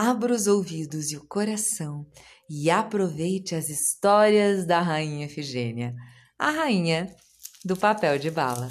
[0.00, 2.06] abra os ouvidos e o coração
[2.48, 5.92] e aproveite as histórias da Rainha Efigênia,
[6.38, 7.12] a rainha
[7.64, 8.68] do papel de bala.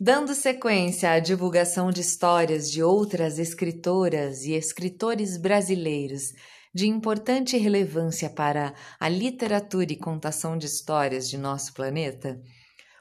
[0.00, 6.32] Dando sequência à divulgação de histórias de outras escritoras e escritores brasileiros
[6.72, 12.40] de importante relevância para a literatura e contação de histórias de nosso planeta,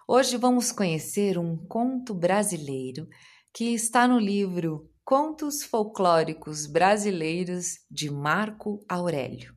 [0.07, 3.08] hoje vamos conhecer um conto brasileiro
[3.53, 9.55] que está no livro Contos Folclóricos Brasileiros de Marco Aurélio.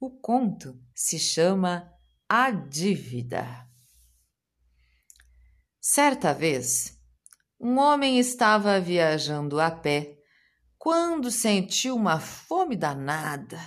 [0.00, 1.92] O conto se chama
[2.28, 3.68] A Dívida.
[5.80, 6.98] Certa vez,
[7.60, 10.18] um homem estava viajando a pé
[10.84, 13.58] quando sentiu uma fome danada.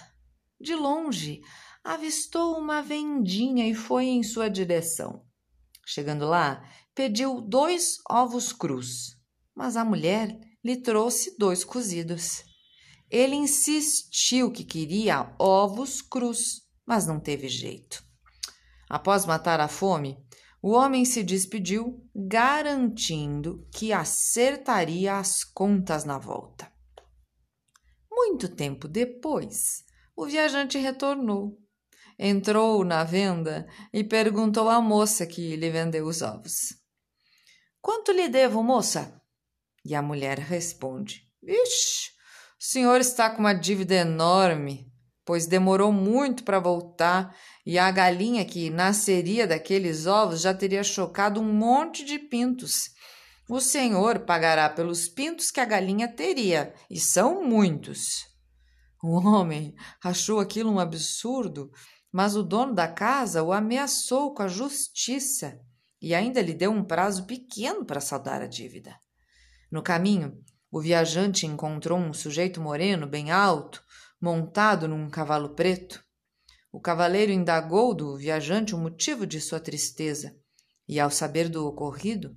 [0.62, 1.42] De longe,
[1.84, 5.26] avistou uma vendinha e foi em sua direção.
[5.84, 9.18] Chegando lá, pediu dois ovos crus,
[9.56, 12.44] mas a mulher lhe trouxe dois cozidos.
[13.10, 18.04] Ele insistiu que queria ovos crus, mas não teve jeito.
[18.88, 20.24] Após matar a fome,
[20.62, 26.77] o homem se despediu, garantindo que acertaria as contas na volta.
[28.20, 29.84] Muito tempo depois,
[30.16, 31.56] o viajante retornou.
[32.18, 36.74] Entrou na venda e perguntou à moça que lhe vendeu os ovos:
[37.80, 39.22] Quanto lhe devo, moça?
[39.86, 42.10] E a mulher responde: Ixi,
[42.60, 44.92] o senhor está com uma dívida enorme,
[45.24, 51.40] pois demorou muito para voltar e a galinha que nasceria daqueles ovos já teria chocado
[51.40, 52.90] um monte de pintos
[53.50, 58.26] o senhor pagará pelos pintos que a galinha teria, e são muitos.
[59.02, 61.72] O homem achou aquilo um absurdo,
[62.12, 65.60] mas o dono da casa o ameaçou com a justiça
[66.02, 68.96] e ainda lhe deu um prazo pequeno para saldar a dívida.
[69.72, 70.38] No caminho,
[70.72, 73.82] o viajante encontrou um sujeito moreno bem alto,
[74.22, 76.04] montado num cavalo preto.
[76.72, 80.36] O cavaleiro indagou do viajante o motivo de sua tristeza
[80.88, 82.36] e, ao saber do ocorrido,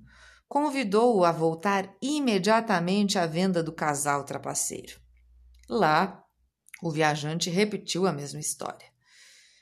[0.51, 4.99] convidou-o a voltar imediatamente à venda do casal trapaceiro.
[5.69, 6.21] Lá,
[6.83, 8.85] o viajante repetiu a mesma história.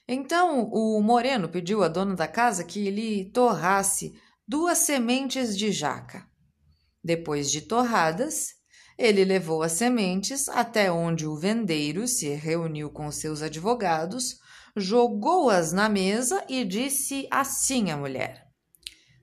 [0.07, 6.27] Então o moreno pediu à dona da casa que lhe torrasse duas sementes de jaca.
[7.03, 8.47] Depois de torradas,
[8.97, 14.39] ele levou as sementes até onde o vendeiro se reuniu com seus advogados,
[14.75, 18.47] jogou-as na mesa e disse assim à mulher: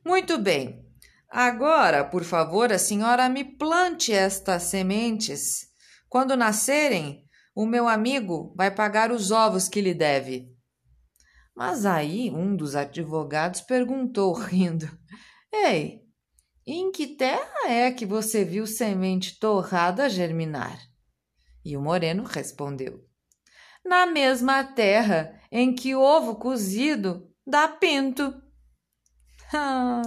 [0.05, 0.86] Muito bem,
[1.28, 5.66] Agora, por favor, a senhora me plante estas sementes.
[6.09, 10.48] Quando nascerem, o meu amigo vai pagar os ovos que lhe deve.
[11.54, 14.87] Mas aí um dos advogados perguntou, rindo:
[15.53, 16.03] Ei,
[16.66, 20.78] em que terra é que você viu semente torrada germinar?
[21.64, 23.04] E o moreno respondeu:
[23.84, 28.43] Na mesma terra em que ovo cozido dá pinto.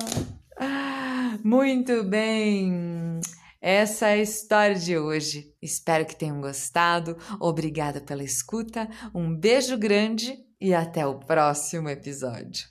[0.61, 0.98] Ah.
[1.43, 3.19] Muito bem!
[3.61, 5.53] Essa é a história de hoje.
[5.61, 7.17] Espero que tenham gostado.
[7.39, 8.89] Obrigada pela escuta.
[9.13, 12.67] Um beijo grande e até o próximo episódio.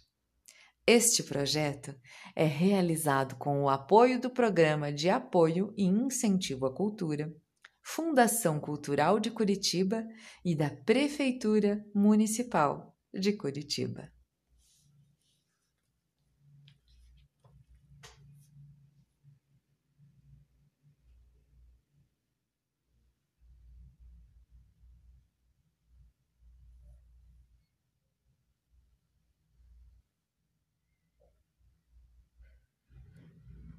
[0.86, 1.94] Este projeto
[2.34, 7.30] é realizado com o apoio do Programa de Apoio e Incentivo à Cultura,
[7.82, 10.04] Fundação Cultural de Curitiba
[10.44, 14.10] e da Prefeitura Municipal de Curitiba.